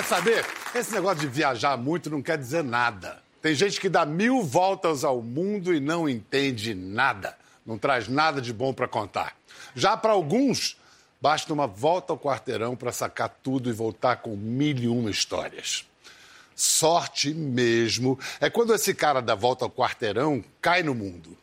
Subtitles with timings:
[0.00, 0.46] quer saber?
[0.74, 3.22] Esse negócio de viajar muito não quer dizer nada.
[3.42, 7.36] Tem gente que dá mil voltas ao mundo e não entende nada.
[7.66, 9.36] Não traz nada de bom para contar.
[9.74, 10.76] Já para alguns,
[11.20, 15.84] basta uma volta ao quarteirão para sacar tudo e voltar com mil e uma histórias.
[16.54, 21.36] Sorte mesmo é quando esse cara da volta ao quarteirão cai no mundo.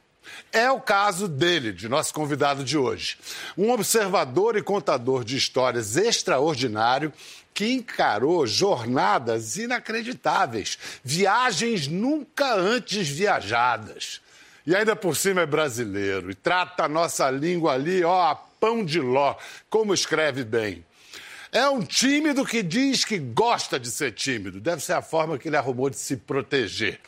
[0.52, 3.17] É o caso dele, de nosso convidado de hoje.
[3.58, 7.13] Um observador e contador de histórias extraordinário
[7.57, 14.21] que encarou jornadas inacreditáveis, viagens nunca antes viajadas.
[14.63, 18.85] E ainda por cima é brasileiro e trata a nossa língua ali, ó, a pão
[18.85, 19.33] de ló,
[19.71, 20.85] como escreve bem.
[21.52, 24.61] É um tímido que diz que gosta de ser tímido.
[24.61, 26.99] Deve ser a forma que ele arrumou de se proteger.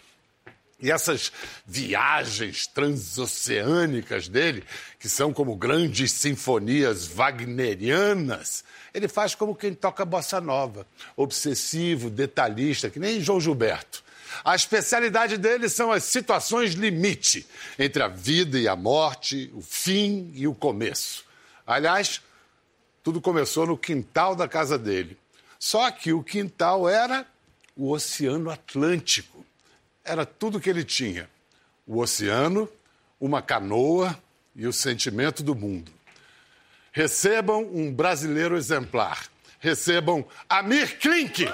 [0.81, 1.31] E essas
[1.65, 4.63] viagens transoceânicas dele,
[4.97, 8.63] que são como grandes sinfonias wagnerianas,
[8.93, 14.03] ele faz como quem toca bossa nova, obsessivo, detalhista, que nem João Gilberto.
[14.43, 17.45] A especialidade dele são as situações limite
[17.77, 21.25] entre a vida e a morte, o fim e o começo.
[21.67, 22.21] Aliás,
[23.03, 25.17] tudo começou no quintal da casa dele.
[25.57, 27.25] Só que o quintal era
[27.75, 29.38] o Oceano Atlântico
[30.09, 31.29] era tudo que ele tinha:
[31.85, 32.67] o oceano,
[33.19, 34.17] uma canoa
[34.55, 35.91] e o sentimento do mundo.
[36.91, 39.27] Recebam um brasileiro exemplar.
[39.59, 41.47] Recebam Amir Klink.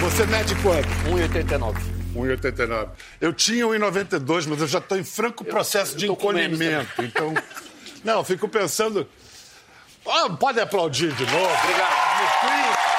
[0.00, 0.88] Você mede quanto?
[1.10, 1.76] 1,89.
[2.14, 2.88] 1,89.
[3.20, 7.02] Eu tinha 1,92, mas eu já estou em franco processo eu, eu de encolhimento.
[7.02, 7.34] Então,
[8.02, 9.08] não, fico pensando.
[10.04, 11.54] Oh, pode aplaudir de novo.
[11.62, 11.92] Obrigado.
[12.42, 12.89] Obrigado.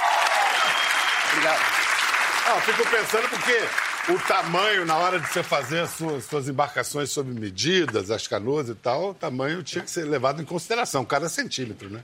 [2.59, 7.31] Fico pensando porque o tamanho, na hora de você fazer as suas, suas embarcações sob
[7.31, 11.89] medidas, as canoas e tal, o tamanho tinha que ser levado em consideração, cada centímetro,
[11.89, 12.03] né?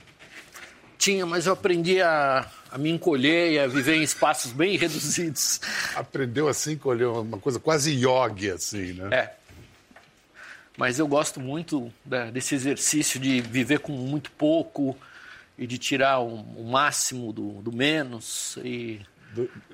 [0.96, 5.60] Tinha, mas eu aprendi a, a me encolher e a viver em espaços bem reduzidos.
[5.94, 9.08] Aprendeu assim, encolher, uma coisa quase yogi, assim, né?
[9.12, 9.34] É.
[10.76, 11.92] Mas eu gosto muito
[12.32, 14.96] desse exercício de viver com muito pouco
[15.58, 19.00] e de tirar o, o máximo do, do menos e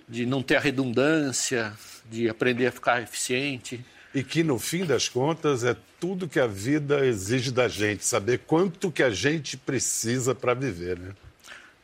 [0.08, 1.72] de não ter a redundância,
[2.10, 3.84] de aprender a ficar eficiente.
[4.14, 8.40] E que, no fim das contas, é tudo que a vida exige da gente, saber
[8.46, 11.12] quanto que a gente precisa para viver, né?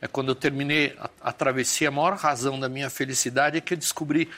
[0.01, 3.73] É quando eu terminei a, a travessia, a maior razão da minha felicidade é que
[3.73, 4.29] eu descobri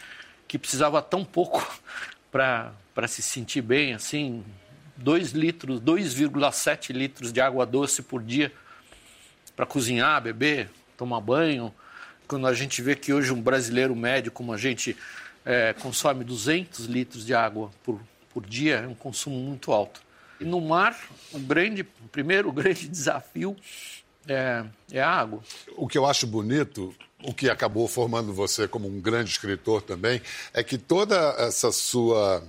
[0.47, 1.65] que precisava tão pouco
[2.31, 4.43] para se sentir bem, assim,
[4.97, 8.51] 2 litros, 2,7 litros de água doce por dia
[9.55, 11.73] para cozinhar, beber, tomar banho,
[12.27, 14.95] quando a gente vê que hoje um brasileiro médio como a gente
[15.45, 17.99] é, consome 200 litros de água por,
[18.33, 20.01] por dia, é um consumo muito alto.
[20.39, 20.97] E no mar,
[21.31, 23.55] o grande, o primeiro grande desafio
[24.27, 25.41] é, é a água.
[25.75, 30.21] O que eu acho bonito, o que acabou formando você como um grande escritor também,
[30.53, 32.43] é que toda essa sua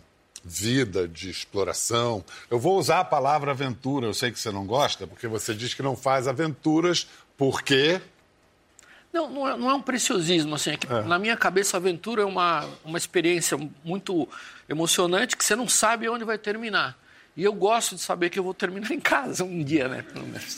[0.45, 2.23] vida de exploração.
[2.51, 5.73] Eu vou usar a palavra aventura, eu sei que você não gosta, porque você diz
[5.73, 8.01] que não faz aventuras porque
[9.15, 10.73] não, não é, não é um preciosismo, assim.
[10.73, 11.03] É que, é.
[11.03, 14.29] Na minha cabeça, a aventura é uma, uma experiência muito
[14.69, 16.99] emocionante que você não sabe onde vai terminar.
[17.37, 20.05] E eu gosto de saber que eu vou terminar em casa um dia, né?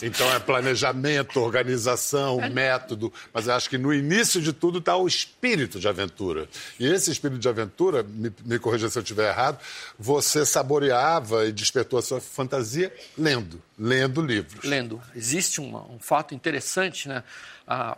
[0.03, 2.51] Então é planejamento, organização, é.
[2.51, 3.13] método.
[3.33, 6.49] Mas eu acho que no início de tudo está o espírito de aventura.
[6.79, 9.59] E esse espírito de aventura, me, me corrija se eu estiver errado,
[9.99, 14.65] você saboreava e despertou a sua fantasia lendo, lendo livros.
[14.65, 15.01] Lendo.
[15.15, 17.23] Existe um, um fato interessante, né?
[17.67, 17.97] a,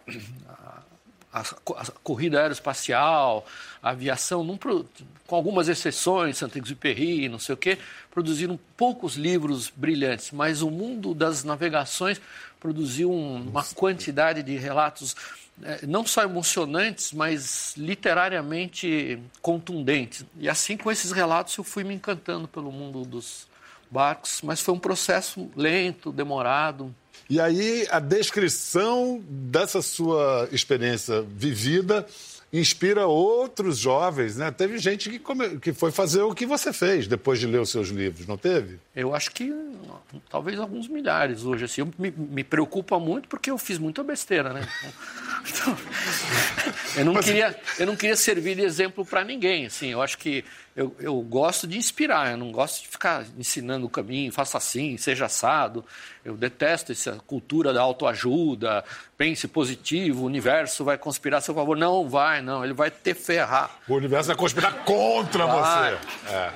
[0.48, 0.82] a
[1.32, 3.46] a, a, corrida aeroespacial,
[3.82, 7.78] a aviação, não, com algumas exceções, Saint-Exupéry, não sei o quê,
[8.10, 12.20] produziram poucos livros brilhantes, mas o mundo das navegações
[12.58, 15.14] produziu um, uma quantidade de relatos
[15.62, 20.24] é, não só emocionantes, mas literariamente contundentes.
[20.38, 23.48] E assim, com esses relatos, eu fui me encantando pelo mundo dos
[23.90, 26.94] barcos, mas foi um processo lento, demorado.
[27.28, 32.06] E aí, a descrição dessa sua experiência vivida
[32.52, 34.50] inspira outros jovens, né?
[34.50, 35.58] Teve gente que, come...
[35.58, 38.78] que foi fazer o que você fez depois de ler os seus livros, não teve?
[38.96, 39.52] Eu acho que
[40.30, 41.64] talvez alguns milhares hoje.
[41.64, 44.66] Assim, eu, me, me preocupa muito porque eu fiz muita besteira, né?
[45.46, 45.78] Então,
[46.96, 49.66] eu, não queria, eu não queria servir de exemplo para ninguém.
[49.66, 50.44] Assim, eu acho que
[50.78, 54.96] eu, eu gosto de inspirar, eu não gosto de ficar ensinando o caminho, faça assim,
[54.96, 55.84] seja assado.
[56.24, 58.84] Eu detesto essa cultura da autoajuda,
[59.16, 61.76] pense positivo, o universo vai conspirar a seu favor.
[61.76, 63.72] Não vai, não, ele vai te ferrar.
[63.88, 65.96] O universo vai conspirar contra vai.
[65.96, 66.32] você.
[66.32, 66.52] É.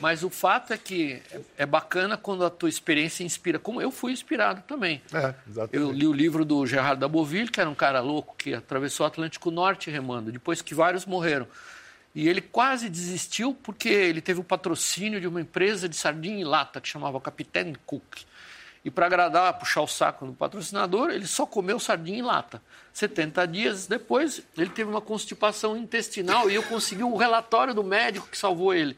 [0.00, 1.22] Mas o fato é que
[1.56, 5.00] é bacana quando a tua experiência inspira, como eu fui inspirado também.
[5.14, 5.32] É.
[5.70, 9.06] Eu li o livro do Gerard Daboville, que era um cara louco que atravessou o
[9.06, 11.46] Atlântico Norte remando, depois que vários morreram.
[12.14, 16.44] E ele quase desistiu porque ele teve o patrocínio de uma empresa de sardinha em
[16.44, 18.20] lata que chamava Capitán Cook.
[18.84, 22.60] E para agradar, puxar o saco do patrocinador, ele só comeu sardinha em lata.
[22.92, 28.26] 70 dias depois, ele teve uma constipação intestinal e eu consegui o relatório do médico
[28.26, 28.96] que salvou ele.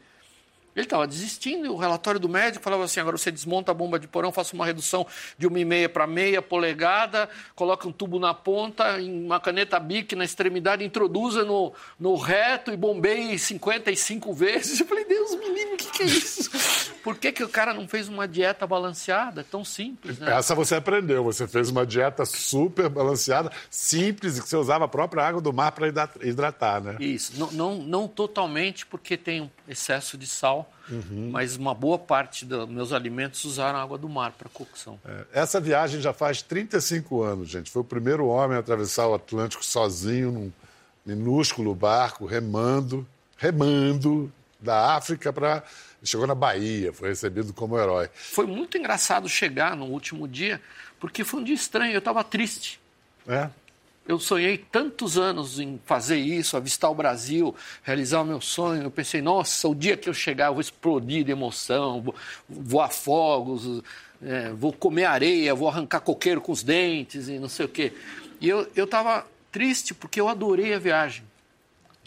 [0.75, 4.07] Ele estava desistindo o relatório do médico falava assim: agora você desmonta a bomba de
[4.07, 5.07] porão, faça uma redução
[5.37, 10.83] de 1,5 para meia polegada, coloca um tubo na ponta, uma caneta bic na extremidade,
[10.83, 14.79] introduza no, no reto e bombeie 55 vezes.
[14.79, 16.49] Eu falei: Deus me livre, o que, é isso?
[17.03, 19.41] Por que, que o cara não fez uma dieta balanceada?
[19.41, 20.33] É tão simples, né?
[20.33, 25.23] Essa você aprendeu, você fez uma dieta super balanceada, simples, que você usava a própria
[25.23, 25.87] água do mar para
[26.21, 26.97] hidratar, né?
[26.99, 31.29] Isso, não, não, não totalmente, porque tem um excesso de sal Uhum.
[31.31, 34.99] Mas uma boa parte dos meus alimentos usaram água do mar para cocção.
[35.03, 37.71] É, essa viagem já faz 35 anos, gente.
[37.71, 40.51] Foi o primeiro homem a atravessar o Atlântico sozinho, num
[41.03, 43.03] minúsculo barco, remando,
[43.37, 44.31] remando
[44.65, 45.63] da África para.
[46.03, 48.09] Chegou na Bahia, foi recebido como herói.
[48.13, 50.61] Foi muito engraçado chegar no último dia,
[50.99, 52.79] porque foi um dia estranho, eu estava triste.
[53.27, 53.49] É?
[54.07, 58.83] Eu sonhei tantos anos em fazer isso, avistar o Brasil, realizar o meu sonho.
[58.83, 62.15] Eu pensei, nossa, o dia que eu chegar eu vou explodir de emoção, vou
[62.47, 63.81] voar fogos,
[64.21, 67.93] é, vou comer areia, vou arrancar coqueiro com os dentes e não sei o quê.
[68.39, 71.23] E eu estava triste porque eu adorei a viagem.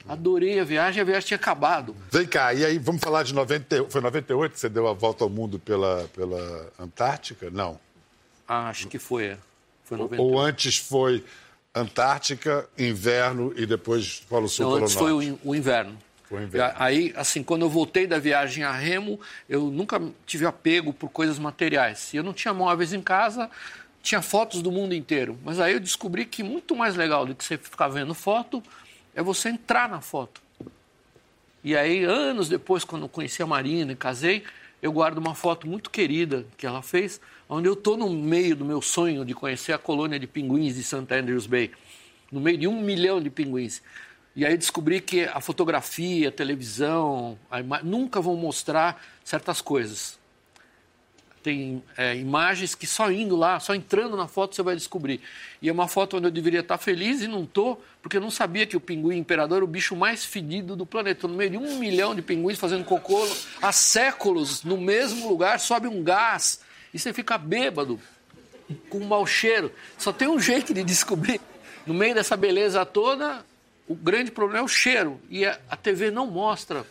[0.06, 1.94] Adorei a viagem, a viagem tinha acabado.
[2.10, 5.24] Vem cá, e aí vamos falar de 90, foi 98 que você deu a volta
[5.24, 7.50] ao mundo pela, pela Antártica?
[7.50, 7.78] Não.
[8.46, 9.26] Ah, acho que foi.
[9.26, 9.38] É.
[9.84, 10.22] Foi 98.
[10.22, 11.24] Ou antes foi
[11.74, 15.10] Antártica, inverno e depois Polo Sul, Não, Polo antes Norte.
[15.10, 15.98] foi o, o inverno.
[16.28, 16.74] Foi o inverno.
[16.78, 21.38] Aí, assim, quando eu voltei da viagem a Remo, eu nunca tive apego por coisas
[21.38, 22.12] materiais.
[22.12, 23.50] Eu não tinha móveis em casa,
[24.02, 25.38] tinha fotos do mundo inteiro.
[25.44, 28.62] Mas aí eu descobri que muito mais legal do que você ficar vendo foto
[29.18, 30.40] é você entrar na foto.
[31.64, 34.44] E aí, anos depois, quando conheci a Marina e casei,
[34.80, 38.64] eu guardo uma foto muito querida que ela fez, onde eu estou no meio do
[38.64, 41.12] meu sonho de conhecer a colônia de pinguins de St.
[41.12, 41.72] Andrews Bay,
[42.30, 43.82] no meio de um milhão de pinguins.
[44.36, 50.16] E aí descobri que a fotografia, a televisão, a nunca vão mostrar certas coisas
[51.42, 55.20] tem é, imagens que só indo lá, só entrando na foto você vai descobrir.
[55.62, 58.30] E é uma foto onde eu deveria estar feliz e não estou, porque eu não
[58.30, 61.26] sabia que o pinguim imperador era o bicho mais fedido do planeta.
[61.26, 63.26] No meio de um milhão de pinguins fazendo cocô
[63.62, 66.60] há séculos, no mesmo lugar, sobe um gás
[66.92, 68.00] e você fica bêbado,
[68.88, 69.72] com um mau cheiro.
[69.96, 71.40] Só tem um jeito de descobrir.
[71.86, 73.44] No meio dessa beleza toda,
[73.86, 75.20] o grande problema é o cheiro.
[75.30, 76.84] E a TV não mostra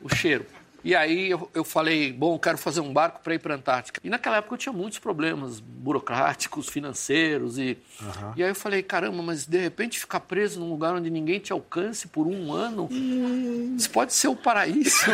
[0.00, 0.46] o cheiro.
[0.84, 3.56] E aí eu, eu falei, bom, eu quero fazer um barco para ir para a
[3.56, 4.00] Antártica.
[4.02, 7.58] E naquela época eu tinha muitos problemas burocráticos, financeiros.
[7.58, 8.32] E, uhum.
[8.36, 11.52] e aí eu falei, caramba, mas de repente ficar preso num lugar onde ninguém te
[11.52, 13.74] alcance por um ano, hum.
[13.76, 15.06] isso pode ser o paraíso.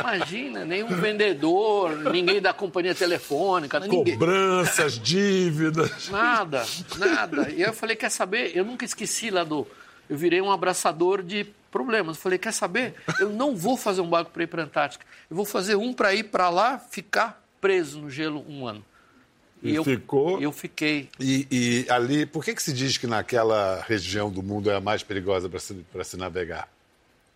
[0.00, 3.80] Imagina, nenhum vendedor, ninguém da companhia telefônica.
[3.80, 5.04] Cobranças, ninguém...
[5.04, 6.08] dívidas.
[6.08, 6.64] Nada,
[6.96, 7.50] nada.
[7.50, 8.56] E aí eu falei, quer saber?
[8.56, 9.66] Eu nunca esqueci lá do.
[10.08, 12.16] Eu virei um abraçador de problemas.
[12.16, 12.94] Eu falei, quer saber?
[13.18, 15.04] Eu não vou fazer um barco para ir para a Antártica.
[15.30, 18.84] Eu vou fazer um para ir para lá, ficar preso no gelo um ano.
[19.62, 20.40] E, e eu, ficou.
[20.40, 21.08] Eu fiquei.
[21.18, 24.80] E, e, ali, por que, que se diz que naquela região do mundo é a
[24.80, 26.68] mais perigosa para se, se navegar?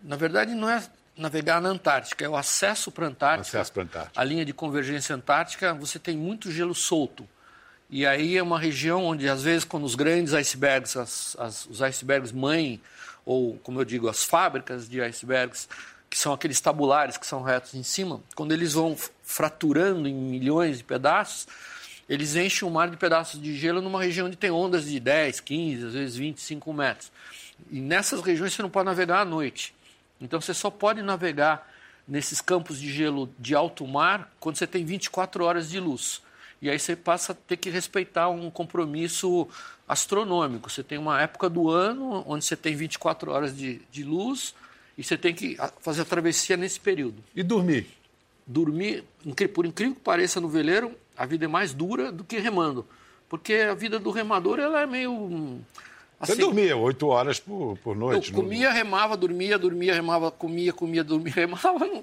[0.03, 0.83] Na verdade, não é
[1.17, 3.59] navegar na Antártica, é o acesso para a Antártica.
[3.59, 4.21] Acesso para a Antártica.
[4.21, 7.29] A linha de convergência antártica, você tem muito gelo solto.
[7.95, 11.83] E aí é uma região onde, às vezes, quando os grandes icebergs, as, as, os
[11.83, 12.81] icebergs mãe,
[13.23, 15.69] ou como eu digo, as fábricas de icebergs,
[16.09, 20.79] que são aqueles tabulares que são retos em cima, quando eles vão fraturando em milhões
[20.79, 21.47] de pedaços,
[22.09, 25.41] eles enchem o mar de pedaços de gelo numa região onde tem ondas de 10,
[25.41, 27.13] 15, às vezes 25 metros.
[27.71, 29.75] E nessas regiões você não pode navegar à noite.
[30.19, 31.71] Então você só pode navegar
[32.09, 36.23] nesses campos de gelo de alto mar quando você tem 24 horas de luz.
[36.63, 39.49] E aí você passa a ter que respeitar um compromisso
[39.89, 40.71] astronômico.
[40.71, 44.55] Você tem uma época do ano onde você tem 24 horas de, de luz
[44.97, 47.17] e você tem que fazer a travessia nesse período.
[47.35, 47.89] E dormir?
[48.47, 49.03] Dormir,
[49.53, 52.87] por incrível que pareça no veleiro, a vida é mais dura do que remando.
[53.29, 55.59] Porque a vida do remador ela é meio.
[56.21, 58.31] Assim, você dormia oito horas por, por noite?
[58.31, 62.03] Eu comia, remava, dormia, dormia, remava, comia, comia, dormia, remava.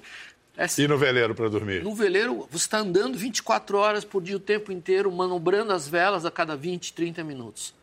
[0.60, 1.82] É assim, e no veleiro para dormir?
[1.82, 6.26] No veleiro, você está andando 24 horas por dia, o tempo inteiro, manobrando as velas
[6.26, 7.74] a cada 20, 30 minutos.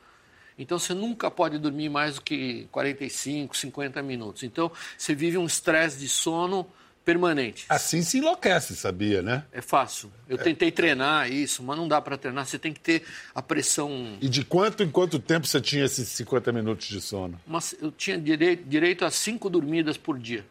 [0.60, 4.44] Então você nunca pode dormir mais do que 45, 50 minutos.
[4.44, 6.68] Então você vive um estresse de sono
[7.04, 7.66] permanente.
[7.68, 9.44] Assim se enlouquece, sabia, né?
[9.52, 10.12] É fácil.
[10.30, 12.46] Eu tentei treinar isso, mas não dá para treinar.
[12.46, 13.04] Você tem que ter
[13.34, 14.20] a pressão.
[14.22, 17.42] E de quanto em quanto tempo você tinha esses 50 minutos de sono?
[17.48, 20.46] Mas eu tinha direito, direito a cinco dormidas por dia,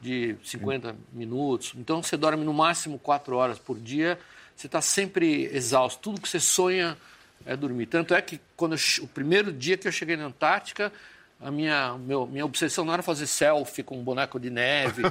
[0.00, 1.72] de 50 minutos.
[1.76, 4.18] Então você dorme no máximo quatro horas por dia.
[4.56, 6.00] Você está sempre exausto.
[6.00, 6.96] Tudo que você sonha
[7.44, 7.86] é dormir.
[7.86, 10.92] Tanto é que quando eu, o primeiro dia que eu cheguei na Antártica,
[11.40, 15.02] a minha, meu, minha obsessão não era fazer selfie com um boneco de neve.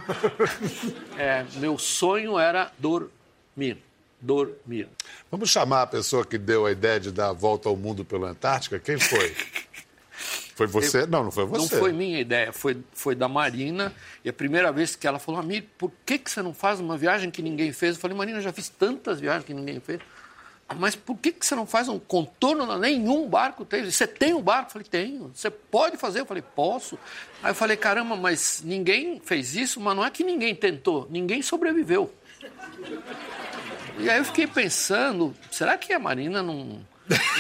[1.18, 3.78] é, meu sonho era dormir.
[4.22, 4.90] Dormir.
[5.32, 8.30] Vamos chamar a pessoa que deu a ideia de dar a volta ao mundo pela
[8.30, 8.78] Antártica?
[8.78, 9.36] Quem foi?
[10.56, 11.04] Foi você?
[11.04, 11.62] Eu, não, não foi você.
[11.62, 13.94] Não foi minha ideia, foi, foi da Marina.
[14.24, 16.98] E a primeira vez que ela falou, amigo, por que, que você não faz uma
[16.98, 17.96] viagem que ninguém fez?
[17.96, 20.00] Eu falei, Marina, eu já fiz tantas viagens que ninguém fez.
[20.78, 22.78] Mas por que, que você não faz um contorno?
[22.78, 23.90] Nenhum barco tem.
[23.90, 24.70] Você tem um barco?
[24.70, 25.32] Eu falei, tenho.
[25.34, 26.20] Você pode fazer?
[26.20, 27.00] Eu falei, posso.
[27.42, 31.42] Aí eu falei, caramba, mas ninguém fez isso, mas não é que ninguém tentou, ninguém
[31.42, 32.14] sobreviveu.
[33.98, 36.80] E aí eu fiquei pensando, será que a Marina não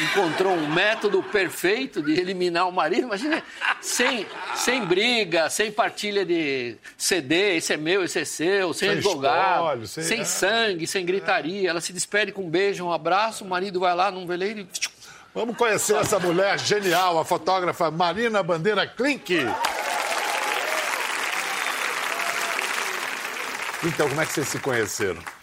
[0.02, 3.04] encontrou um método perfeito de eliminar o marido.
[3.04, 3.44] Imagina,
[3.80, 8.98] sem, sem briga, sem partilha de CD, esse é meu, esse é seu, sem, sem
[8.98, 10.26] advogado, sem, sem é.
[10.26, 11.70] sangue, sem gritaria.
[11.70, 14.68] Ela se despede com um beijo, um abraço, o marido vai lá num veleiro e...
[15.34, 19.46] Vamos conhecer essa mulher genial, a fotógrafa Marina Bandeira Klink.
[23.84, 25.39] Então, como é que vocês se conheceram?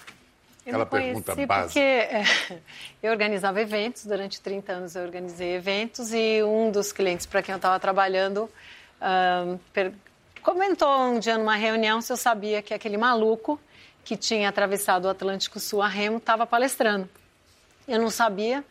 [0.67, 1.81] Aquela pergunta básica.
[1.81, 2.61] Porque
[3.03, 7.53] eu organizava eventos, durante 30 anos eu organizei eventos e um dos clientes para quem
[7.53, 8.51] eu estava trabalhando
[9.01, 9.59] um,
[10.43, 13.61] comentou um dia numa reunião se eu sabia que aquele maluco
[14.05, 17.09] que tinha atravessado o Atlântico Sul a remo estava palestrando.
[17.87, 18.65] Eu não sabia,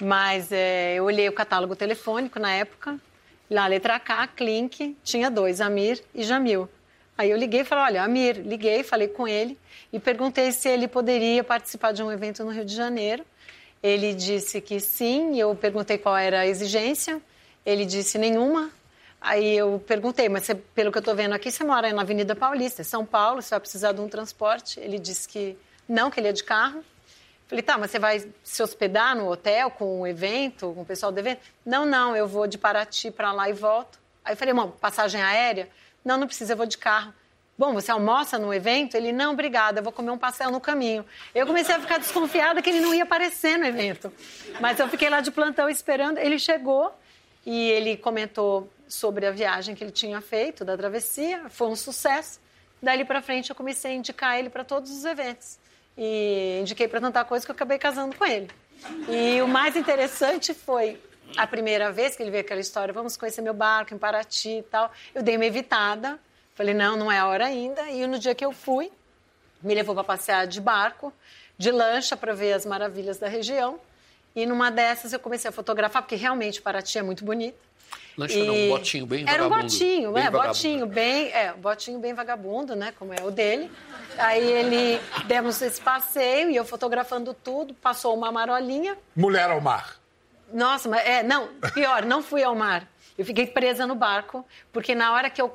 [0.00, 2.98] mas é, eu olhei o catálogo telefônico na época,
[3.50, 6.68] lá letra K, Clink, tinha dois, Amir e Jamil.
[7.16, 9.58] Aí eu liguei e falei, olha, Amir, liguei, falei com ele
[9.92, 13.24] e perguntei se ele poderia participar de um evento no Rio de Janeiro.
[13.82, 17.20] Ele disse que sim, eu perguntei qual era a exigência.
[17.64, 18.70] Ele disse nenhuma.
[19.20, 22.34] Aí eu perguntei, mas você, pelo que eu estou vendo aqui, você mora na Avenida
[22.34, 24.80] Paulista, em São Paulo, você vai precisar de um transporte.
[24.80, 25.56] Ele disse que
[25.88, 26.84] não, que ele é de carro.
[27.46, 31.12] Falei, tá, mas você vai se hospedar no hotel com o evento, com o pessoal
[31.12, 31.40] do evento?
[31.64, 33.98] Não, não, eu vou de Paraty para lá e volto.
[34.24, 35.68] Aí eu falei, irmão, passagem aérea?
[36.04, 37.14] Não, não precisa, eu vou de carro.
[37.56, 38.96] Bom, você almoça no evento?
[38.96, 41.06] Ele, não, obrigada, vou comer um pastel no caminho.
[41.32, 44.12] Eu comecei a ficar desconfiada que ele não ia aparecer no evento.
[44.60, 46.18] Mas eu fiquei lá de plantão esperando.
[46.18, 46.92] Ele chegou
[47.46, 51.44] e ele comentou sobre a viagem que ele tinha feito, da travessia.
[51.48, 52.40] Foi um sucesso.
[52.82, 55.56] Dali para frente eu comecei a indicar ele para todos os eventos.
[55.96, 58.50] E indiquei para tanta coisa que eu acabei casando com ele.
[59.08, 61.00] E o mais interessante foi
[61.36, 64.62] a primeira vez que ele veio aquela história, vamos conhecer meu barco em Paraty e
[64.62, 64.90] tal.
[65.14, 66.18] Eu dei uma evitada
[66.54, 67.90] Falei, não, não é a hora ainda.
[67.90, 68.90] E no dia que eu fui,
[69.60, 71.12] me levou para passear de barco,
[71.58, 73.78] de lancha, para ver as maravilhas da região.
[74.36, 77.58] E numa dessas eu comecei a fotografar, porque realmente Paraty é muito bonita.
[78.16, 78.46] Lancha e...
[78.46, 79.44] não, um botinho bem vagabundo.
[79.44, 80.48] Era um botinho, bem é, vagabundo.
[80.48, 83.70] botinho bem, é, botinho bem vagabundo, né, como é o dele.
[84.16, 88.96] Aí ele, demos esse passeio e eu fotografando tudo, passou uma marolinha.
[89.16, 90.03] Mulher ao mar.
[90.52, 92.88] Nossa, mas é, não, pior, não fui ao mar.
[93.16, 95.52] Eu fiquei presa no barco, porque na hora que eu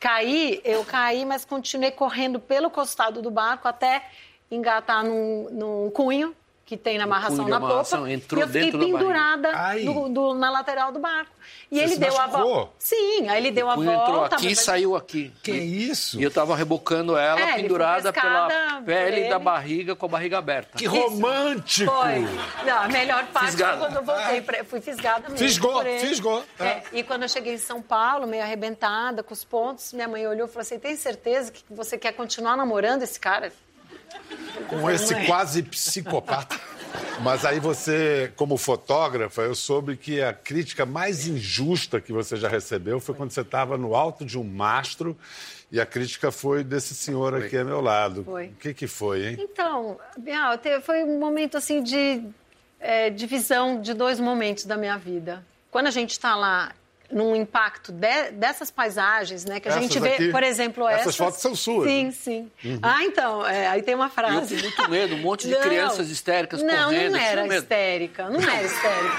[0.00, 4.08] caí, eu caí, mas continuei correndo pelo costado do barco até
[4.50, 8.10] engatar num, num cunho que tem na amarração na popa.
[8.10, 9.52] Entrou e eu fiquei pendurada
[9.84, 11.32] do, do, na lateral do barco.
[11.70, 12.40] E Você ele deu machucou?
[12.40, 12.72] a volta.
[12.78, 13.92] Sim, aí ele deu a volta.
[13.92, 15.32] entrou aqui e saiu aqui.
[15.42, 16.20] Que e, isso?
[16.20, 20.78] E eu tava rebocando ela é, pendurada pela pele da barriga com a barriga aberta.
[20.78, 21.92] Que romântico!
[21.92, 22.20] Foi.
[22.64, 23.78] Não, a melhor parte fisgada.
[23.78, 24.40] foi quando eu voltei.
[24.42, 24.64] Pra...
[24.64, 25.38] Fui fisgada mesmo.
[25.38, 26.44] Fisgou, fisgou.
[26.58, 26.64] É.
[26.64, 26.82] É.
[26.92, 30.46] E quando eu cheguei em São Paulo, meio arrebentada, com os pontos, minha mãe olhou
[30.46, 33.52] e falou assim: tem certeza que você quer continuar namorando esse cara?
[34.68, 36.58] Com esse quase psicopata.
[37.22, 42.48] Mas aí você, como fotógrafa, eu soube que a crítica mais injusta que você já
[42.48, 45.16] recebeu foi quando você estava no alto de um mastro
[45.70, 48.24] e a crítica foi desse senhor aqui ao meu lado.
[48.24, 48.46] Foi.
[48.46, 49.36] O que, que foi, hein?
[49.40, 52.22] Então, Bial, foi um momento assim de
[52.80, 55.44] é, divisão de dois momentos da minha vida.
[55.70, 56.72] Quando a gente está lá
[57.12, 59.60] num impacto de, dessas paisagens, né?
[59.60, 61.00] Que a essas gente vê, aqui, por exemplo, essas.
[61.02, 61.86] Essas fotos são suas.
[61.86, 62.10] Sim, né?
[62.10, 62.50] sim.
[62.64, 62.78] Uhum.
[62.82, 64.54] Ah, então, é, aí tem uma frase.
[64.54, 67.12] Eu tenho muito medo, um monte de não, crianças histéricas não, correndo.
[67.12, 69.16] Não, não era histérica, não era histérica.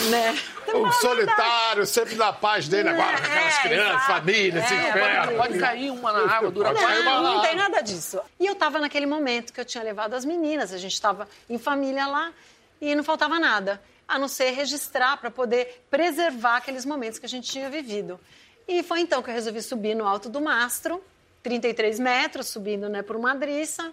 [0.10, 0.38] né?
[0.72, 4.12] O solitário, sempre na paz dele agora, com aquelas é, crianças, exato.
[4.12, 7.80] família, se é, pode, pode cair uma na água, dura Não, não, não tem nada
[7.80, 8.20] disso.
[8.38, 11.58] E eu estava naquele momento que eu tinha levado as meninas, a gente estava em
[11.58, 12.32] família lá
[12.80, 13.80] e não faltava nada.
[14.10, 18.18] A não ser registrar para poder preservar aqueles momentos que a gente tinha vivido.
[18.66, 21.02] E foi então que eu resolvi subir no alto do mastro,
[21.42, 23.92] 33 metros, subindo né, por uma driça.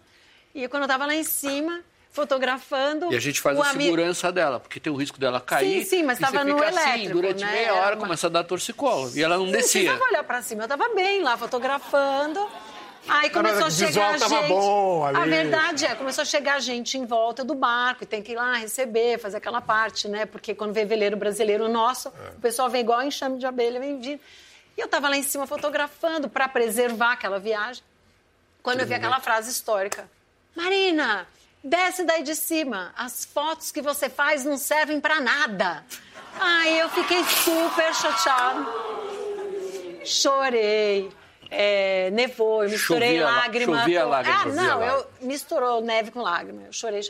[0.53, 1.81] E quando eu estava lá em cima,
[2.12, 3.13] fotografando.
[3.13, 5.83] E a gente faz a segurança dela, porque tem o risco dela cair.
[5.83, 6.95] Sim, sim, mas estava no assim, elétrico.
[6.95, 7.51] Assim, durante né?
[7.51, 8.01] meia hora uma...
[8.01, 9.12] começa a dar torcicolo.
[9.15, 9.91] E ela não descia.
[9.91, 12.39] Eu olhar para cima, eu estava bem lá fotografando.
[13.08, 14.48] Aí começou a chegar a gente.
[14.48, 15.06] Bom.
[15.06, 18.36] A verdade é, começou a chegar gente em volta do barco e tem que ir
[18.36, 20.25] lá receber, fazer aquela parte, né?
[20.25, 22.30] Porque quando vem veleiro brasileiro nosso, é.
[22.38, 24.20] o pessoal vem igual enxame de abelha, vem vindo.
[24.77, 27.84] E eu estava lá em cima fotografando para preservar aquela viagem.
[28.62, 30.10] Quando eu vi aquela frase histórica:
[30.56, 31.27] Marina,
[31.63, 32.94] desce daí de cima.
[32.98, 35.84] As fotos que você faz não servem para nada.
[36.39, 38.66] Aí eu fiquei super chateada.
[40.04, 41.10] Chorei
[41.50, 43.80] é, nevou, eu misturei chovia, lágrima.
[43.80, 44.10] Chovia com...
[44.10, 44.42] lágrima.
[44.42, 47.01] Ah, não, eu misturou neve com lágrima, eu chorei.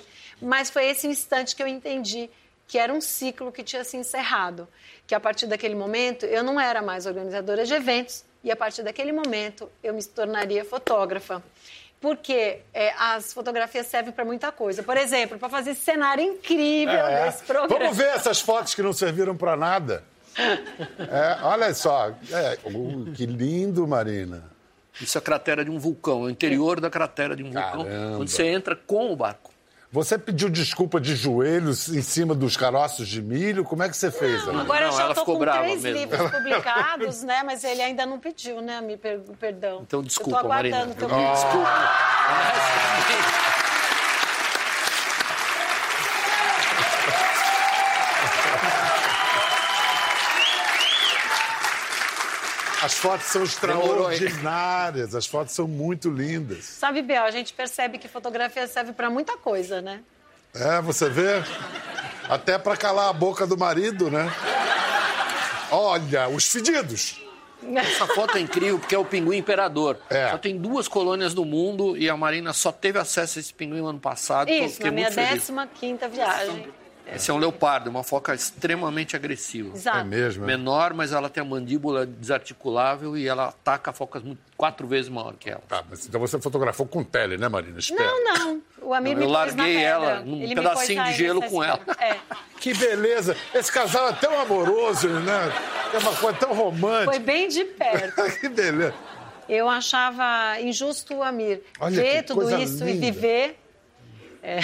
[0.41, 2.29] Mas foi esse instante que eu entendi
[2.67, 4.67] que era um ciclo que tinha se encerrado,
[5.07, 8.83] que a partir daquele momento eu não era mais organizadora de eventos e a partir
[8.83, 11.41] daquele momento eu me tornaria fotógrafa.
[11.99, 14.83] Porque é, as fotografias servem para muita coisa.
[14.83, 17.25] Por exemplo, para fazer cenário incrível é.
[17.25, 17.85] desse programa.
[17.85, 20.03] Vamos ver essas fotos que não serviram para nada.
[20.99, 24.43] É, olha só, é, uh, que lindo, Marina.
[25.01, 27.83] Isso é a cratera de um vulcão, é o interior da cratera de um Caramba.
[27.83, 29.51] vulcão, onde você entra com o barco.
[29.89, 33.63] Você pediu desculpa de joelhos em cima dos caroços de milho?
[33.63, 34.45] Como é que você fez?
[34.45, 35.99] Não, agora não, eu já estou com três mesmo.
[35.99, 37.41] livros publicados, né?
[37.47, 38.81] Mas ele ainda não pediu, né?
[38.81, 39.83] Me per perdão.
[39.87, 40.95] Então desculpa, eu tô aguardando Marina.
[40.95, 41.33] Teu oh.
[41.33, 41.69] Desculpa.
[52.87, 56.63] As fotos são extraordinárias, as fotos são muito lindas.
[56.63, 59.99] Sabe, Bel, a gente percebe que fotografia serve para muita coisa, né?
[60.55, 61.43] É, você vê?
[62.29, 64.33] Até para calar a boca do marido, né?
[65.69, 67.21] Olha, os fedidos.
[67.75, 69.97] Essa foto é incrível porque é o pinguim imperador.
[70.09, 70.29] É.
[70.31, 73.81] Só tem duas colônias no mundo e a Marina só teve acesso a esse pinguim
[73.81, 74.49] no ano passado.
[74.49, 76.69] Isso, na minha 15 quinta viagem.
[77.15, 79.75] Esse é um leopardo, uma foca extremamente agressiva.
[79.75, 79.99] Exato.
[79.99, 80.43] É mesmo?
[80.43, 80.47] É?
[80.47, 84.21] Menor, mas ela tem a mandíbula desarticulável e ela ataca focas
[84.57, 85.61] quatro vezes maior que ela.
[85.67, 87.79] Tá, mas então você fotografou com tele, né, Marina?
[87.79, 88.03] Espera.
[88.03, 88.61] Não, não.
[88.81, 91.79] O amigo Eu larguei ela num Ele pedacinho de gelo com ela.
[91.99, 92.17] É.
[92.59, 93.35] Que beleza!
[93.53, 95.51] Esse casal é tão amoroso, né?
[95.93, 97.11] É uma coisa tão romântica.
[97.11, 98.23] Foi bem de perto.
[98.39, 98.93] que beleza.
[99.47, 103.05] Eu achava injusto o Amir Olha, ver tudo isso linda.
[103.05, 103.59] e viver.
[104.43, 104.59] É,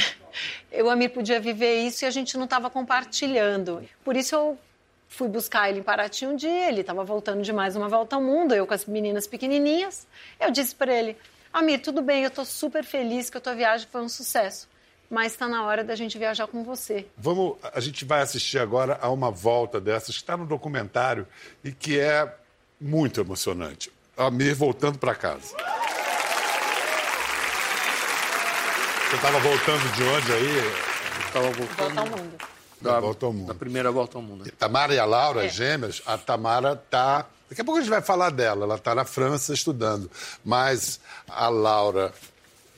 [0.81, 3.83] o Amir podia viver isso e a gente não estava compartilhando.
[4.03, 4.57] Por isso eu
[5.07, 8.21] fui buscar ele em Paraty um dia, ele estava voltando de mais uma volta ao
[8.21, 10.07] mundo, eu com as meninas pequenininhas.
[10.39, 11.15] Eu disse para ele,
[11.53, 14.67] Amir, tudo bem, eu estou super feliz que a tua viagem foi um sucesso,
[15.09, 17.05] mas está na hora da gente viajar com você.
[17.15, 21.27] Vamos, a gente vai assistir agora a uma volta dessas que está no documentário
[21.63, 22.33] e que é
[22.81, 23.91] muito emocionante.
[24.17, 25.55] Amir voltando para casa.
[29.13, 30.73] Você estava voltando de onde aí?
[31.27, 31.77] Estava voltando.
[31.77, 32.37] Volta ao mundo.
[32.81, 33.47] Da, volta ao mundo.
[33.47, 34.51] Da primeira volta ao mundo.
[34.57, 35.49] Tamara e a Laura, é.
[35.49, 37.27] gêmeas, a Tamara está.
[37.47, 38.65] Daqui a pouco a gente vai falar dela.
[38.65, 40.09] Ela está na França estudando.
[40.43, 40.99] Mas
[41.29, 42.11] a Laura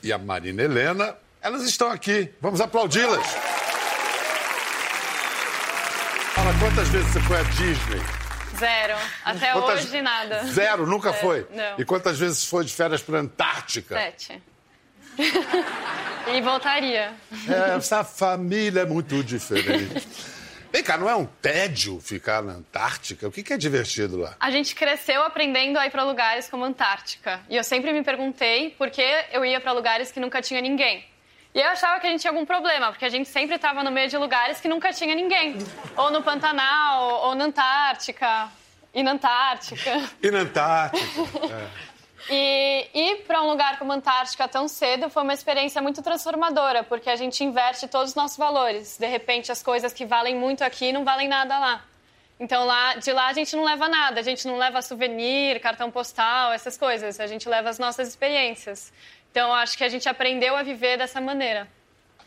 [0.04, 2.30] e a Marina Helena, elas estão aqui.
[2.42, 3.26] Vamos aplaudi-las.
[6.34, 8.02] Fala, quantas vezes você foi à Disney?
[8.60, 9.00] Zero.
[9.24, 9.86] Até quantas...
[9.86, 10.44] hoje, nada.
[10.48, 10.86] Zero?
[10.86, 11.22] Nunca Zero.
[11.22, 11.48] foi?
[11.54, 11.80] Não.
[11.80, 13.96] E quantas vezes foi de férias para Antártica?
[13.96, 14.44] Sete.
[16.36, 17.14] e voltaria.
[17.48, 20.08] É, essa família é muito diferente.
[20.76, 23.26] Vem cá, não é um tédio ficar na Antártica?
[23.28, 24.36] O que, é divertido lá?
[24.38, 27.40] A gente cresceu aprendendo a ir para lugares como Antártica.
[27.50, 29.02] E eu sempre me perguntei por que
[29.32, 31.06] eu ia para lugares que nunca tinha ninguém.
[31.54, 33.90] E eu achava que a gente tinha algum problema, porque a gente sempre estava no
[33.90, 35.56] meio de lugares que nunca tinha ninguém.
[35.96, 38.50] Ou no Pantanal, ou na Antártica.
[38.94, 40.10] E na Antártica.
[40.22, 41.54] E na Antártica.
[41.54, 41.95] É.
[42.30, 46.84] E ir para um lugar como a Antártica tão cedo foi uma experiência muito transformadora,
[46.84, 48.98] porque a gente inverte todos os nossos valores.
[48.98, 51.86] De repente, as coisas que valem muito aqui não valem nada lá.
[52.40, 55.92] Então, lá, de lá a gente não leva nada, a gente não leva souvenir, cartão
[55.92, 57.20] postal, essas coisas.
[57.20, 58.92] A gente leva as nossas experiências.
[59.32, 61.68] Então, acho que a gente aprendeu a viver dessa maneira.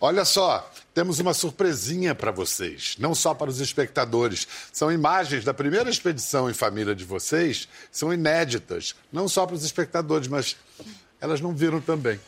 [0.00, 4.46] Olha só, temos uma surpresinha para vocês, não só para os espectadores.
[4.72, 9.64] São imagens da primeira expedição em família de vocês, são inéditas, não só para os
[9.64, 10.56] espectadores, mas
[11.20, 12.20] elas não viram também.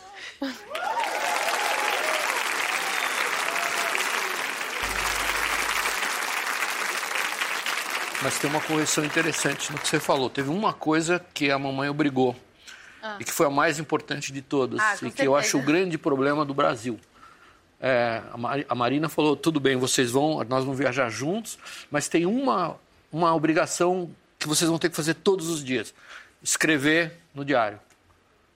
[8.23, 10.29] Mas tem uma correção interessante no que você falou.
[10.29, 12.37] Teve uma coisa que a mamãe obrigou.
[13.03, 13.17] Ah.
[13.19, 14.79] E que foi a mais importante de todas.
[14.79, 17.01] Ah, e que eu acho o grande problema do Brasil
[17.81, 18.23] é,
[18.69, 21.59] a Marina falou, tudo bem, vocês vão, nós vamos viajar juntos,
[21.90, 22.77] mas tem uma,
[23.11, 25.95] uma obrigação que vocês vão ter que fazer todos os dias,
[26.43, 27.81] escrever no diário.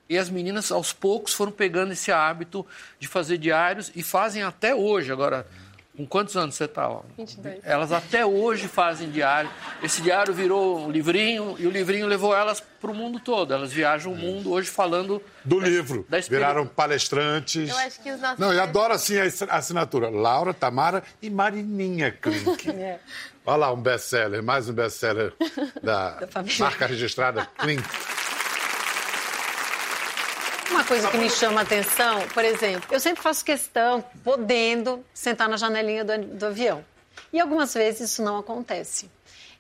[0.09, 2.67] E as meninas, aos poucos, foram pegando esse hábito
[3.01, 5.11] de fazer diários e fazem até hoje.
[5.11, 5.47] Agora,
[5.97, 6.89] com quantos anos você está?
[7.17, 7.61] 22.
[7.63, 9.49] Elas até hoje fazem diário.
[9.83, 13.55] Esse diário virou um livrinho e o livrinho levou elas para o mundo todo.
[13.55, 15.23] Elas viajam o mundo hoje falando...
[15.45, 16.05] Do da, livro.
[16.09, 17.71] Da Viraram palestrantes.
[17.71, 18.39] Eu acho que os nossos...
[18.39, 20.11] Não, e adoro assim a assinatura.
[20.11, 22.71] Laura, Tamara e Marininha Klink.
[22.75, 22.99] é.
[23.47, 25.33] Olha lá, um best-seller, mais um best-seller
[25.83, 27.85] da, da marca registrada Klink.
[30.71, 35.49] Uma coisa que me chama a atenção, por exemplo, eu sempre faço questão, podendo, sentar
[35.49, 36.85] na janelinha do, do avião.
[37.33, 39.11] E algumas vezes isso não acontece.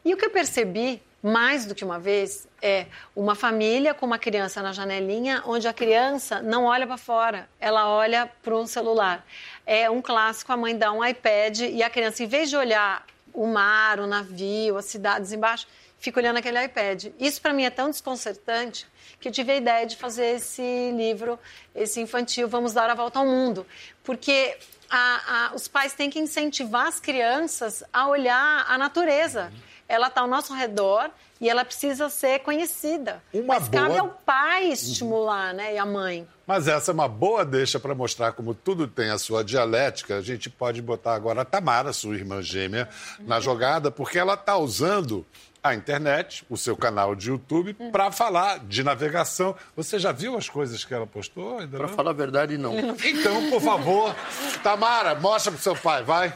[0.05, 4.19] E o que eu percebi, mais do que uma vez, é uma família com uma
[4.19, 9.27] criança na janelinha, onde a criança não olha para fora, ela olha para um celular.
[9.67, 13.05] É um clássico, a mãe dá um iPad e a criança, em vez de olhar
[13.33, 15.67] o mar, o navio, as cidades embaixo,
[16.05, 17.07] fica olhando aquele iPad.
[17.19, 18.87] Isso para mim é tão desconcertante
[19.19, 21.38] que eu tive a ideia de fazer esse livro,
[21.75, 23.67] esse infantil, Vamos Dar a Volta ao Mundo.
[24.03, 24.55] Porque
[24.90, 29.51] a, a, os pais têm que incentivar as crianças a olhar a natureza.
[29.88, 33.23] Ela está ao nosso redor e ela precisa ser conhecida.
[33.33, 33.83] Uma Mas boa...
[33.83, 35.57] cabe ao pai estimular, uhum.
[35.57, 36.29] né, e a mãe.
[36.47, 40.19] Mas essa é uma boa deixa para mostrar como tudo tem a sua dialética.
[40.19, 42.90] A gente pode botar agora a Tamara, sua irmã gêmea,
[43.21, 45.25] na jogada, porque ela está usando
[45.64, 47.90] a internet, o seu canal de YouTube, hum.
[47.90, 49.57] para falar de navegação.
[49.74, 51.66] Você já viu as coisas que ela postou?
[51.66, 52.74] Para falar a verdade, não.
[53.03, 54.14] Então, por favor,
[54.62, 56.35] Tamara, mostra pro seu pai, vai.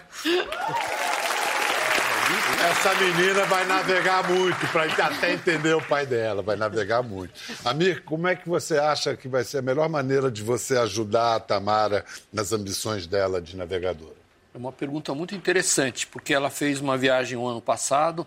[2.70, 7.32] Essa menina vai navegar muito, para até entender o pai dela, vai navegar muito.
[7.64, 11.36] Amir, como é que você acha que vai ser a melhor maneira de você ajudar
[11.36, 14.16] a Tamara nas ambições dela de navegadora?
[14.54, 18.26] É uma pergunta muito interessante, porque ela fez uma viagem o um ano passado,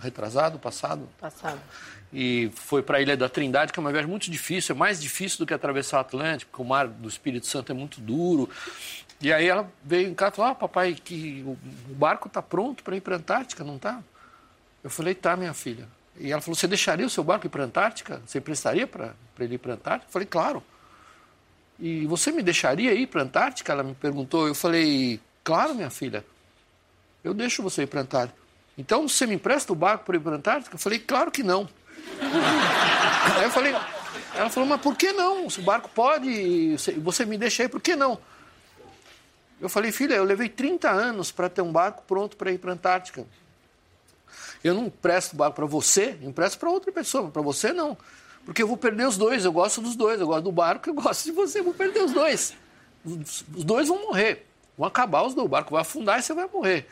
[0.00, 1.08] retrasado, passado?
[1.20, 1.60] Passado.
[2.12, 5.00] E foi para a Ilha da Trindade, que é uma viagem muito difícil, é mais
[5.00, 8.48] difícil do que atravessar o Atlântico, porque o mar do Espírito Santo é muito duro.
[9.20, 12.82] E aí ela veio em casa e falou: Ah, papai, que o barco está pronto
[12.82, 14.02] para ir para a Antártica, não está?
[14.82, 15.86] Eu falei: Tá, minha filha.
[16.18, 18.20] E ela falou: Você deixaria o seu barco ir para a Antártica?
[18.26, 20.08] Você prestaria para ele ir para a Antártica?
[20.08, 20.62] Eu falei: Claro.
[21.78, 23.72] E você me deixaria ir para a Antártica?
[23.72, 24.48] Ela me perguntou.
[24.48, 26.24] Eu falei: Claro, minha filha.
[27.22, 28.40] Eu deixo você ir para a Antártica.
[28.76, 30.74] Então você me empresta o barco para ir para a Antártica?
[30.74, 31.68] Eu falei, claro que não.
[33.36, 33.74] Aí eu falei,
[34.34, 35.48] ela falou, mas por que não?
[35.50, 38.18] Se o barco pode, você me deixa aí, por que não?
[39.60, 42.70] Eu falei, filha, eu levei 30 anos para ter um barco pronto para ir para
[42.70, 43.26] a Antártica.
[44.64, 47.96] Eu não empresto o barco para você, empresto para outra pessoa, para você não.
[48.44, 50.94] Porque eu vou perder os dois, eu gosto dos dois, eu gosto do barco, eu
[50.94, 52.54] gosto de você, eu vou perder os dois.
[53.04, 56.48] Os dois vão morrer, vão acabar os dois, o barco vai afundar e você vai
[56.52, 56.86] morrer.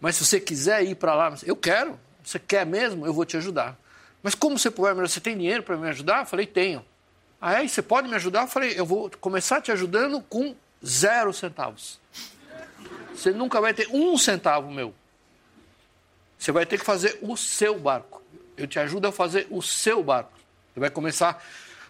[0.00, 1.98] Mas se você quiser ir para lá, eu quero.
[2.24, 3.06] Você quer mesmo?
[3.06, 3.78] Eu vou te ajudar.
[4.22, 5.08] Mas como você ajudar?
[5.08, 6.20] Você tem dinheiro para me ajudar?
[6.20, 6.84] Eu falei, tenho.
[7.40, 8.42] Aí você pode me ajudar?
[8.42, 11.98] Eu falei, eu vou começar te ajudando com zero centavos.
[13.14, 14.94] Você nunca vai ter um centavo meu.
[16.38, 18.22] Você vai ter que fazer o seu barco.
[18.56, 20.32] Eu te ajudo a fazer o seu barco.
[20.72, 21.42] Você vai começar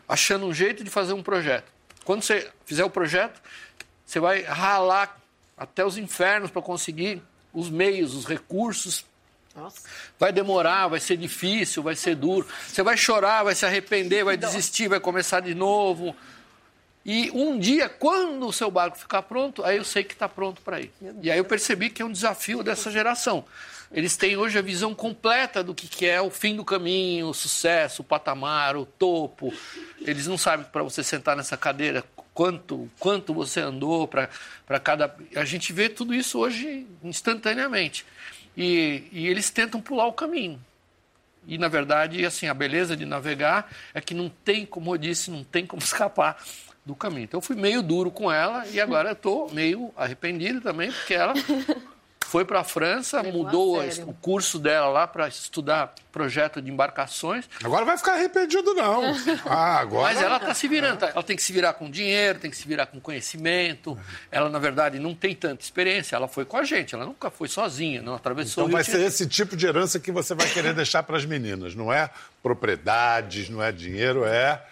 [0.08, 1.70] achando um jeito de fazer um projeto.
[2.04, 3.40] Quando você fizer o projeto,
[4.04, 5.20] você vai ralar
[5.56, 9.04] até os infernos para conseguir os meios, os recursos.
[9.54, 9.80] Nossa.
[10.18, 12.46] Vai demorar, vai ser difícil, vai ser duro.
[12.66, 16.14] Você vai chorar, vai se arrepender, vai desistir, vai começar de novo.
[17.04, 20.60] E um dia, quando o seu barco ficar pronto, aí eu sei que está pronto
[20.62, 20.92] para ir.
[21.22, 23.44] E aí eu percebi que é um desafio dessa geração.
[23.92, 28.02] Eles têm hoje a visão completa do que é o fim do caminho, o sucesso,
[28.02, 29.52] o patamar, o topo.
[30.00, 32.04] Eles não sabem para você sentar nessa cadeira
[32.40, 35.14] quanto, quanto você andou para cada.
[35.36, 38.06] A gente vê tudo isso hoje instantaneamente.
[38.56, 40.58] E, e eles tentam pular o caminho.
[41.46, 45.30] E, na verdade, assim, a beleza de navegar é que não tem, como eu disse,
[45.30, 46.42] não tem como escapar
[46.82, 47.24] do caminho.
[47.24, 51.12] Então, eu fui meio duro com ela e agora eu estou meio arrependido também, porque
[51.12, 51.34] ela
[52.30, 56.70] foi para a França, Levou mudou a o curso dela lá para estudar projeto de
[56.70, 57.44] embarcações.
[57.60, 59.02] Agora vai ficar arrependido, não.
[59.44, 60.14] Ah, agora...
[60.14, 61.04] Mas ela está se virando.
[61.06, 63.98] Ela tem que se virar com dinheiro, tem que se virar com conhecimento.
[64.30, 66.14] Ela, na verdade, não tem tanta experiência.
[66.14, 69.26] Ela foi com a gente, ela nunca foi sozinha, não atravessou Então vai ser esse
[69.26, 71.74] tipo de herança que você vai querer deixar para as meninas.
[71.74, 74.64] Não é propriedades, não é dinheiro, é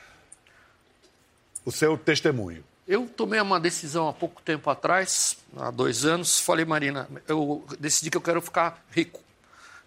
[1.64, 2.67] o seu testemunho.
[2.88, 8.10] Eu tomei uma decisão há pouco tempo atrás, há dois anos, falei, Marina, eu decidi
[8.10, 9.20] que eu quero ficar rico.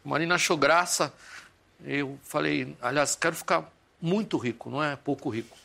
[0.05, 1.11] Marina achou graça,
[1.83, 3.67] eu falei, aliás, quero ficar
[3.99, 5.57] muito rico, não é pouco rico.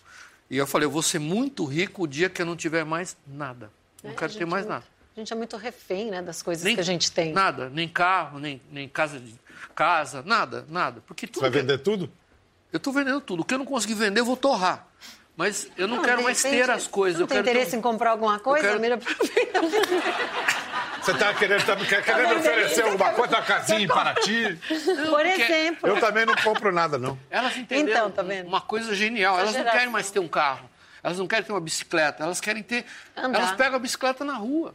[0.51, 3.15] E eu falei, eu vou ser muito rico o dia que eu não tiver mais
[3.27, 3.71] nada.
[4.03, 4.85] Não quero ter mais nada.
[5.15, 7.35] A gente é muito refém, né, das coisas nem, que a gente tem.
[7.35, 9.35] Nada, nem carro, nem, nem casa, de,
[9.75, 11.03] casa, nada, nada.
[11.07, 12.11] Porque tudo Você vai vender tudo?
[12.73, 13.41] Eu estou vendendo tudo.
[13.41, 14.87] O que eu não conseguir vender, eu vou torrar.
[15.37, 17.19] Mas eu não, não quero mais ter as coisas.
[17.19, 17.77] Você não tem interesse ter...
[17.77, 18.69] em comprar alguma coisa?
[18.69, 18.81] Quero...
[18.81, 19.13] Mira pra
[21.03, 24.59] Você está querendo, tá, querendo oferecer alguma coisa, uma casinha em Paraty?
[25.09, 25.89] Por exemplo.
[25.89, 27.17] Eu também não compro nada, não.
[27.31, 28.49] Elas entenderam então, tá vendo?
[28.49, 29.39] uma coisa genial.
[29.39, 30.69] Elas não querem mais ter um carro.
[31.05, 32.25] Elas não querem ter uma bicicleta.
[32.25, 32.85] Elas querem ter...
[33.15, 33.39] Andar.
[33.39, 34.75] Elas pegam a bicicleta na rua.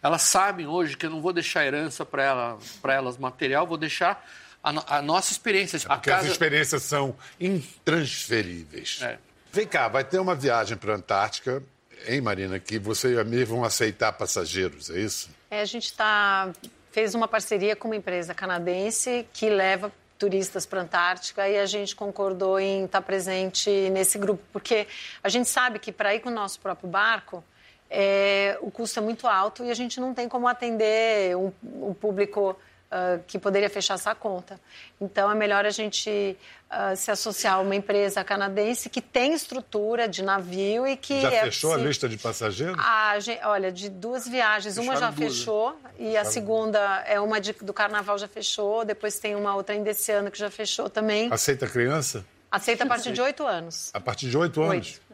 [0.00, 4.24] Elas sabem hoje que eu não vou deixar herança para ela, elas material, vou deixar
[4.62, 5.78] a, a nossa experiência.
[5.78, 6.26] É porque casa...
[6.26, 9.00] as experiências são intransferíveis.
[9.02, 9.18] É.
[9.52, 11.62] Vem cá, vai ter uma viagem para a Antártica,
[12.08, 15.28] hein, Marina, que você e a Mir vão aceitar passageiros, é isso?
[15.50, 16.50] É, a gente tá,
[16.90, 21.66] fez uma parceria com uma empresa canadense que leva turistas para a Antártica e a
[21.66, 24.86] gente concordou em estar presente nesse grupo, porque
[25.22, 27.44] a gente sabe que para ir com o nosso próprio barco,
[27.90, 31.92] é, o custo é muito alto e a gente não tem como atender um, um
[31.92, 32.56] público
[32.92, 34.60] uh, que poderia fechar essa conta.
[35.00, 36.36] Então, é melhor a gente
[36.70, 41.22] uh, se associar a uma empresa canadense que tem estrutura de navio e que...
[41.22, 42.76] Já é, fechou a lista de passageiros?
[42.78, 44.76] A, olha, de duas viagens.
[44.76, 45.38] Fecharam uma já duas.
[45.38, 46.20] fechou e Fecharam.
[46.20, 48.84] a segunda é uma de, do Carnaval já fechou.
[48.84, 51.28] Depois tem uma outra ainda esse ano que já fechou também.
[51.32, 52.24] Aceita criança?
[52.50, 53.90] Aceita a partir de oito anos.
[53.94, 55.00] A partir de oito anos?
[55.00, 55.11] Oito.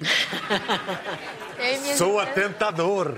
[1.96, 3.16] Sou atentador.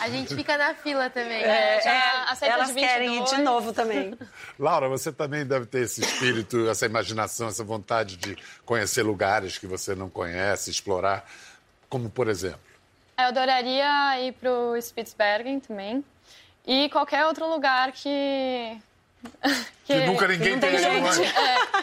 [0.00, 1.42] A gente fica na fila também.
[1.42, 1.78] Né?
[1.78, 4.16] É, é, elas querem ir de novo também.
[4.58, 9.66] Laura, você também deve ter esse espírito, essa imaginação, essa vontade de conhecer lugares que
[9.66, 11.24] você não conhece, explorar,
[11.88, 12.60] como por exemplo?
[13.18, 16.04] Eu adoraria ir para o Spitsbergen também.
[16.66, 18.78] E qualquer outro lugar que
[19.84, 21.22] que, que, nunca ninguém tem gente.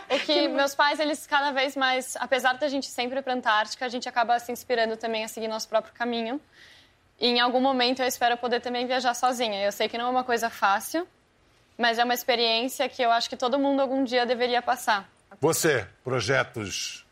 [0.09, 3.33] É, é que meus pais, eles cada vez mais, apesar da gente sempre ir para
[3.33, 6.39] a Antártica, a gente acaba se inspirando também a seguir nosso próprio caminho.
[7.19, 9.63] E em algum momento eu espero poder também viajar sozinha.
[9.63, 11.07] Eu sei que não é uma coisa fácil,
[11.77, 15.07] mas é uma experiência que eu acho que todo mundo algum dia deveria passar.
[15.39, 17.05] Você, projetos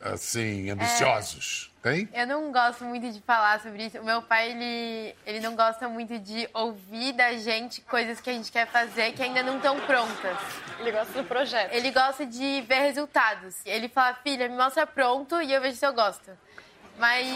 [0.00, 1.66] assim ambiciosos?
[1.66, 1.70] É...
[1.82, 2.08] Tem?
[2.12, 3.98] Eu não gosto muito de falar sobre isso.
[3.98, 8.32] O meu pai, ele, ele não gosta muito de ouvir da gente coisas que a
[8.34, 10.36] gente quer fazer que ainda não estão prontas.
[10.78, 11.72] Ele gosta do projeto.
[11.72, 13.56] Ele gosta de ver resultados.
[13.64, 16.30] Ele fala, filha, me mostra pronto e eu vejo se eu gosto.
[16.98, 17.26] Mas...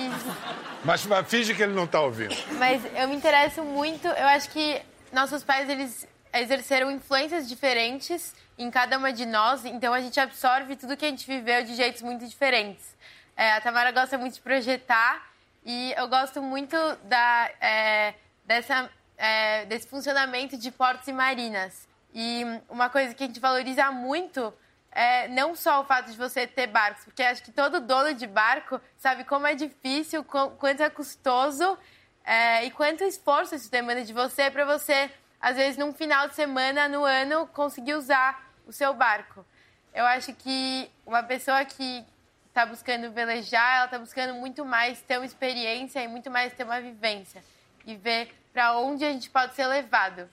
[0.85, 2.37] Mas, mas finge que ele não está ouvindo.
[2.59, 4.07] Mas eu me interesso muito.
[4.07, 9.65] Eu acho que nossos pais, eles exerceram influências diferentes em cada uma de nós.
[9.65, 12.97] Então, a gente absorve tudo que a gente viveu de jeitos muito diferentes.
[13.37, 15.31] É, a Tamara gosta muito de projetar
[15.65, 18.15] e eu gosto muito da, é,
[18.45, 21.89] dessa, é, desse funcionamento de portos e marinas.
[22.15, 24.55] E uma coisa que a gente valoriza muito
[24.93, 28.29] é não só o fato de você ter barcos, porque acho que todo dono de
[28.29, 31.77] barco sabe como é difícil, quanto é custoso
[32.25, 35.11] é, e quanto esforço isso demanda de você para você,
[35.45, 39.45] às vezes, num final de semana, no ano, conseguir usar o seu barco.
[39.93, 42.03] Eu acho que uma pessoa que,
[42.49, 46.65] está buscando velejar, ela está buscando muito mais ter uma experiência e muito mais ter
[46.65, 47.45] uma vivência
[47.85, 50.31] e ver para onde a gente pode ser levado.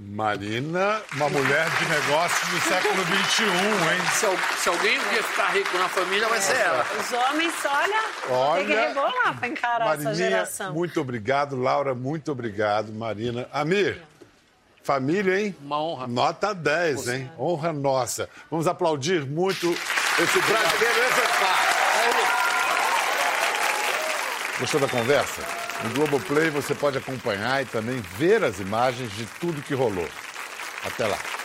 [0.00, 4.00] Marina, uma mulher de negócios do século XXI, hein?
[4.12, 6.86] Se, se alguém um dia ficar rico na família, vai ser ela.
[7.00, 10.72] Os homens, olha, olha tem que rebolar para encarar Marininha, essa geração.
[10.72, 13.48] Muito obrigado, Laura, muito obrigado, Marina.
[13.52, 14.00] Amir,
[14.84, 15.56] família, hein?
[15.60, 16.06] Uma honra.
[16.06, 17.32] Nota 10, hein?
[17.36, 18.30] Honra nossa.
[18.48, 21.58] Vamos aplaudir muito esse brasileiro exemplar.
[24.60, 25.67] Gostou da conversa?
[25.84, 30.08] No Globoplay você pode acompanhar e também ver as imagens de tudo que rolou.
[30.84, 31.37] Até lá.